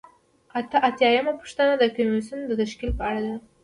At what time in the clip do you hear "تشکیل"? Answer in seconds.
2.61-2.91